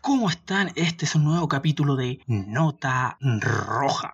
[0.00, 0.70] ¿Cómo están?
[0.76, 4.12] Este es un nuevo capítulo de Nota Roja.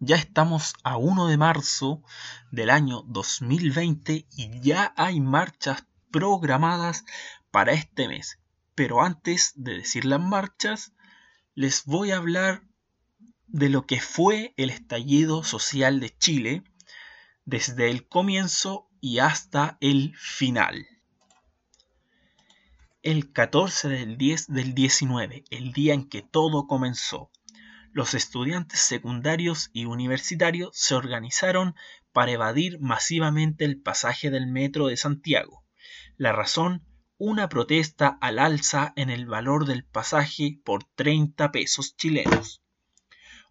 [0.00, 2.02] Ya estamos a 1 de marzo
[2.50, 7.04] del año 2020 y ya hay marchas programadas
[7.52, 8.40] para este mes.
[8.74, 10.94] Pero antes de decir las marchas,
[11.54, 12.64] les voy a hablar
[13.46, 16.64] de lo que fue el estallido social de Chile
[17.44, 20.88] desde el comienzo y hasta el final.
[23.02, 27.30] El 14 del 10 del 19, el día en que todo comenzó,
[27.92, 31.74] los estudiantes secundarios y universitarios se organizaron
[32.12, 35.64] para evadir masivamente el pasaje del metro de Santiago.
[36.18, 36.84] La razón,
[37.16, 42.60] una protesta al alza en el valor del pasaje por 30 pesos chilenos.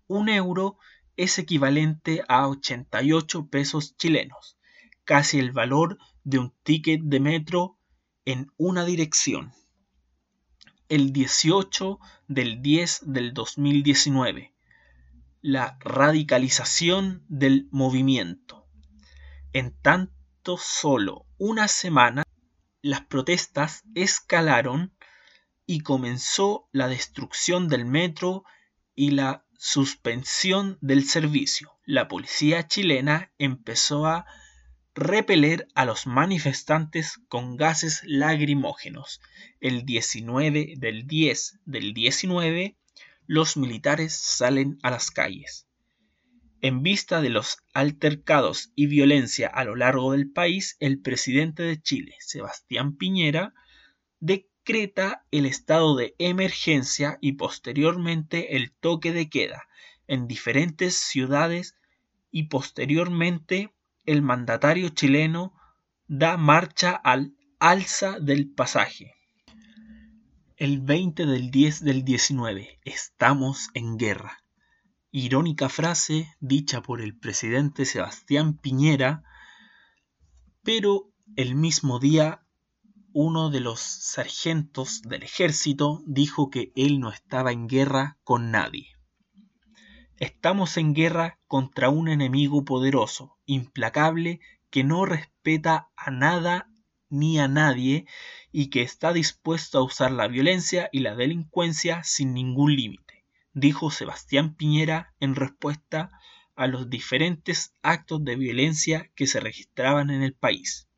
[0.06, 0.78] Un euro
[1.18, 4.60] es equivalente a 88 pesos chilenos,
[5.06, 7.79] casi el valor de un ticket de metro
[8.30, 9.54] en una dirección.
[10.88, 14.54] El 18 del 10 del 2019.
[15.42, 18.68] La radicalización del movimiento.
[19.52, 22.22] En tanto solo una semana,
[22.84, 24.94] las protestas escalaron
[25.66, 28.44] y comenzó la destrucción del metro
[28.94, 31.80] y la suspensión del servicio.
[31.84, 34.28] La policía chilena empezó a
[34.96, 39.22] repeler a los manifestantes con gases lagrimógenos.
[39.60, 42.78] El 19 del 10 del 19,
[43.28, 45.68] los militares salen a las calles.
[46.62, 51.82] En vista de los altercados y violencia a lo largo del país, el presidente de
[51.82, 53.54] Chile, Sebastián Piñera,
[54.20, 54.50] de
[55.32, 59.64] el estado de emergencia y posteriormente el toque de queda
[60.06, 61.76] en diferentes ciudades
[62.30, 63.74] y posteriormente
[64.10, 65.54] el mandatario chileno
[66.08, 69.14] da marcha al alza del pasaje.
[70.58, 74.44] El 20 del 10 del 19, estamos en guerra.
[75.12, 79.22] Irónica frase dicha por el presidente Sebastián Piñera,
[80.64, 82.44] pero el mismo día
[83.14, 88.99] uno de los sargentos del ejército dijo que él no estaba en guerra con nadie.
[90.20, 96.70] Estamos en guerra contra un enemigo poderoso, implacable, que no respeta a nada
[97.10, 98.06] ni a nadie
[98.52, 103.92] y que está dispuesto a usar la violencia y la delincuencia sin ningún límite, dijo
[103.92, 106.12] Sebastián Piñera en respuesta
[106.58, 110.90] a los diferentes actos de violencia que se registraban en el país.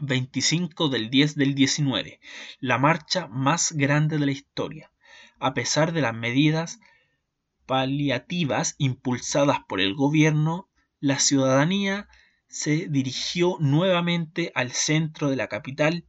[0.00, 2.18] 25 del 10 del 19,
[2.58, 4.90] la marcha más grande de la historia.
[5.38, 6.80] A pesar de las medidas
[7.66, 10.68] paliativas impulsadas por el gobierno,
[11.00, 12.08] la ciudadanía
[12.48, 16.06] se dirigió nuevamente al centro de la capital,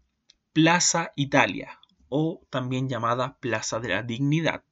[0.54, 1.80] Plaza Italia,
[2.10, 4.64] o también llamada Plaza de la Dignidad.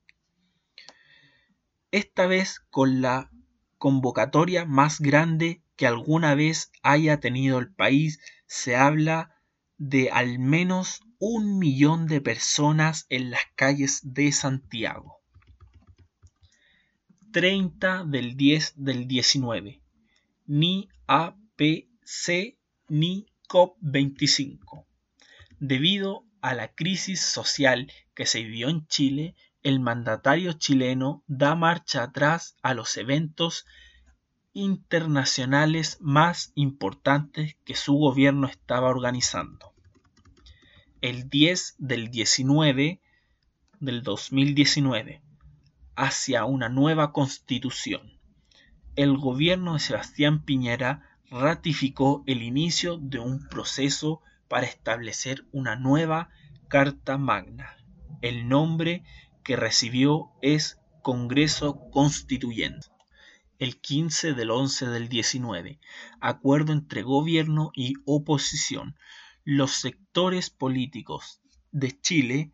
[1.91, 3.31] Esta vez con la
[3.77, 9.35] convocatoria más grande que alguna vez haya tenido el país se habla
[9.77, 15.21] de al menos un millón de personas en las calles de Santiago.
[17.35, 19.81] 30 del 10 del 19.
[20.45, 22.55] Ni APC
[22.87, 24.85] ni COP25.
[25.59, 32.03] Debido a la crisis social que se vivió en Chile, el mandatario chileno da marcha
[32.03, 33.65] atrás a los eventos
[34.53, 39.73] internacionales más importantes que su gobierno estaba organizando.
[41.01, 43.01] El 10 del 19
[43.81, 45.24] del 2019,
[45.95, 48.19] hacia una nueva constitución.
[48.95, 56.29] El gobierno de Sebastián Piñera ratificó el inicio de un proceso para establecer una nueva
[56.67, 57.75] Carta Magna.
[58.21, 59.03] El nombre
[59.43, 62.87] que recibió es Congreso Constituyente
[63.59, 65.79] el 15 del 11 del 19,
[66.19, 68.95] acuerdo entre gobierno y oposición.
[69.43, 71.41] Los sectores políticos
[71.71, 72.51] de Chile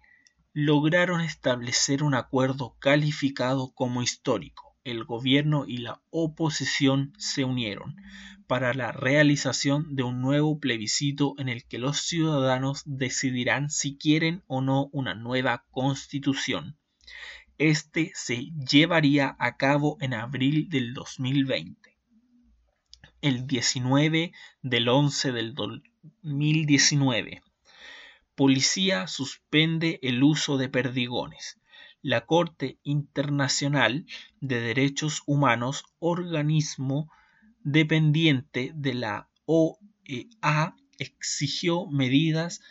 [0.53, 4.75] lograron establecer un acuerdo calificado como histórico.
[4.83, 7.95] El gobierno y la oposición se unieron
[8.47, 14.43] para la realización de un nuevo plebiscito en el que los ciudadanos decidirán si quieren
[14.47, 16.77] o no una nueva constitución
[17.61, 21.95] este se llevaría a cabo en abril del 2020.
[23.21, 24.31] El 19
[24.63, 27.43] del 11 del 2019.
[28.41, 31.61] Policía suspende el uso de perdigones.
[32.01, 34.07] La Corte Internacional
[34.39, 37.11] de Derechos Humanos, organismo
[37.59, 42.61] dependiente de la OEA, exigió medidas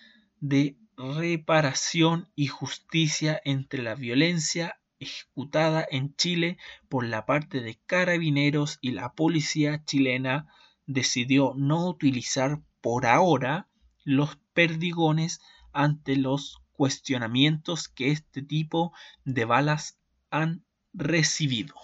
[0.40, 6.58] de reparación y justicia entre la violencia ejecutada en Chile
[6.88, 10.52] por la parte de carabineros y la policía chilena
[10.86, 13.68] decidió no utilizar por ahora
[14.02, 15.40] los perdigones
[15.72, 18.92] ante los cuestionamientos que este tipo
[19.24, 19.98] de balas
[20.30, 21.74] han recibido.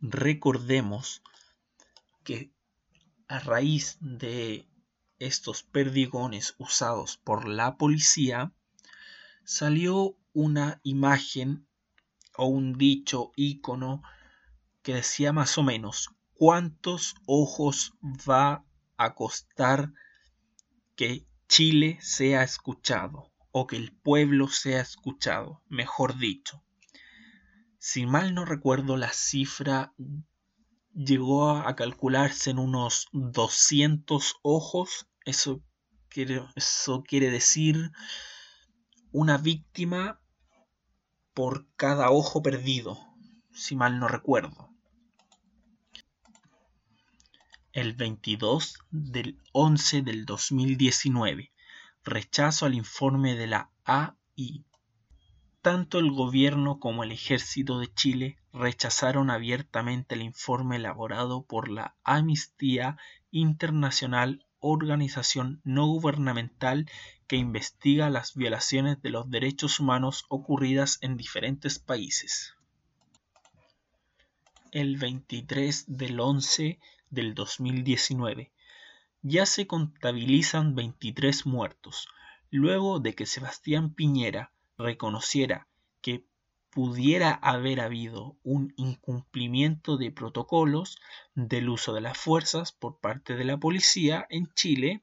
[0.00, 1.22] Recordemos
[2.24, 2.52] que
[3.28, 4.68] a raíz de
[5.18, 8.52] estos perdigones usados por la policía,
[9.44, 11.66] salió una imagen
[12.36, 14.02] o un dicho ícono
[14.82, 17.94] que decía más o menos cuántos ojos
[18.28, 18.64] va
[18.96, 19.92] a costar
[20.96, 26.64] que Chile sea escuchado o que el pueblo sea escuchado, mejor dicho.
[27.76, 29.92] Si mal no recuerdo la cifra
[30.94, 35.62] llegó a calcularse en unos 200 ojos eso
[36.08, 37.92] quiere, eso quiere decir
[39.10, 40.22] una víctima
[41.34, 42.98] por cada ojo perdido,
[43.52, 44.71] si mal no recuerdo.
[47.74, 51.52] El 22 del 11 del 2019,
[52.04, 54.66] rechazo al informe de la AI.
[55.62, 61.96] Tanto el gobierno como el ejército de Chile rechazaron abiertamente el informe elaborado por la
[62.04, 62.98] Amnistía
[63.30, 66.90] Internacional organización no gubernamental
[67.26, 72.54] que investiga las violaciones de los derechos humanos ocurridas en diferentes países.
[74.74, 76.80] El 23 del 11
[77.10, 78.52] del 2019
[79.20, 82.08] ya se contabilizan 23 muertos,
[82.50, 85.68] luego de que Sebastián Piñera reconociera
[86.00, 86.24] que
[86.70, 90.98] pudiera haber habido un incumplimiento de protocolos
[91.34, 95.02] del uso de las fuerzas por parte de la policía en Chile,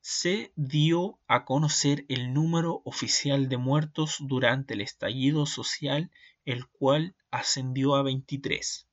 [0.00, 6.10] se dio a conocer el número oficial de muertos durante el estallido social,
[6.44, 8.87] el cual ascendió a 23.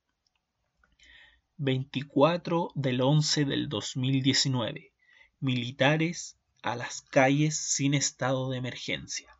[1.58, 4.92] 24 del 11 del 2019.
[5.40, 9.38] Militares a las calles sin estado de emergencia.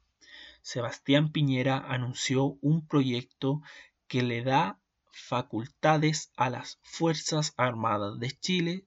[0.63, 3.61] Sebastián Piñera anunció un proyecto
[4.09, 4.81] que le da
[5.13, 8.87] facultades a las Fuerzas Armadas de Chile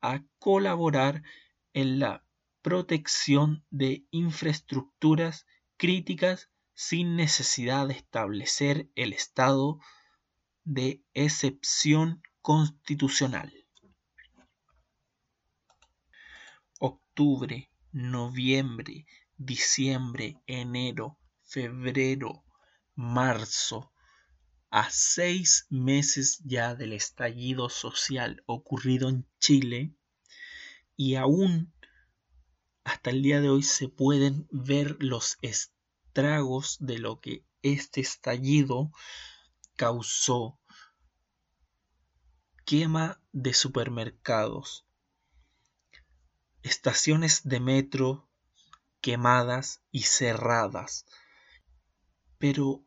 [0.00, 1.22] a colaborar
[1.74, 2.24] en la
[2.62, 9.80] protección de infraestructuras críticas sin necesidad de establecer el estado
[10.64, 13.52] de excepción constitucional.
[16.78, 19.06] Octubre, noviembre,
[19.36, 22.44] diciembre, enero, febrero,
[22.94, 23.92] marzo,
[24.70, 29.94] a seis meses ya del estallido social ocurrido en Chile
[30.96, 31.72] y aún
[32.84, 38.92] hasta el día de hoy se pueden ver los estragos de lo que este estallido
[39.76, 40.59] causó.
[42.70, 44.86] Quema de supermercados,
[46.62, 48.28] estaciones de metro
[49.00, 51.04] quemadas y cerradas.
[52.38, 52.84] Pero,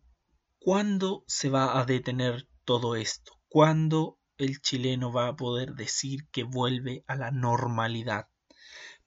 [0.57, 3.41] ¿cuándo se va a detener todo esto?
[3.50, 8.29] ¿Cuándo el chileno va a poder decir que vuelve a la normalidad?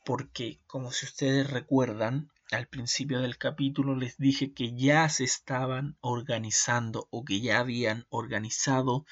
[0.05, 5.97] Porque, como si ustedes recuerdan, al principio del capítulo les dije que ya se estaban
[6.03, 9.07] organizando o que ya habían organizado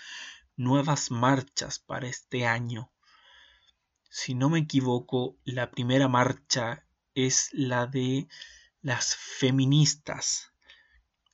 [0.57, 2.93] nuevas marchas para este año.
[4.11, 8.29] Si no me equivoco, la primera marcha es la de
[8.83, 10.53] las feministas.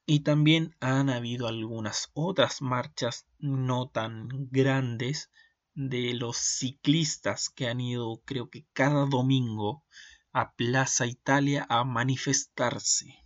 [0.07, 5.31] Y también han habido algunas otras marchas no tan grandes
[5.75, 9.85] de los ciclistas que han ido creo que cada domingo
[10.33, 13.25] a Plaza Italia a manifestarse.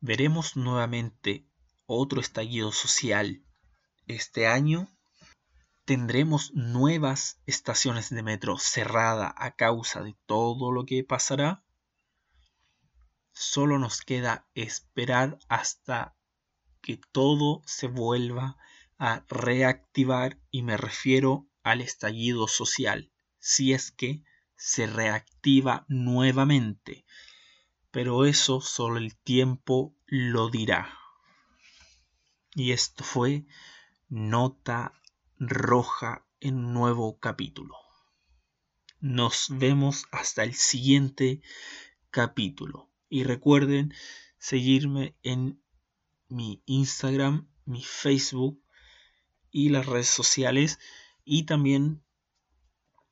[0.00, 1.46] Veremos nuevamente
[1.86, 3.44] otro estallido social.
[4.06, 4.88] Este año
[5.84, 11.64] tendremos nuevas estaciones de metro cerrada a causa de todo lo que pasará.
[13.32, 16.16] Solo nos queda esperar hasta
[16.80, 18.58] que todo se vuelva
[18.98, 24.22] a reactivar y me refiero al estallido social, si es que
[24.56, 27.04] se reactiva nuevamente.
[27.90, 30.98] Pero eso solo el tiempo lo dirá.
[32.54, 33.46] Y esto fue
[34.14, 34.92] Nota
[35.38, 37.78] Roja en nuevo capítulo.
[39.00, 41.40] Nos vemos hasta el siguiente
[42.10, 42.90] capítulo.
[43.08, 43.94] Y recuerden
[44.36, 45.64] seguirme en
[46.28, 48.62] mi Instagram, mi Facebook
[49.50, 50.78] y las redes sociales.
[51.24, 52.04] Y también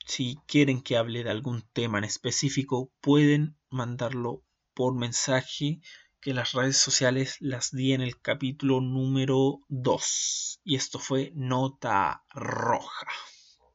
[0.05, 5.81] Si quieren que hable de algún tema en específico, pueden mandarlo por mensaje
[6.21, 10.61] que las redes sociales las di en el capítulo número 2.
[10.65, 13.07] Y esto fue Nota Roja.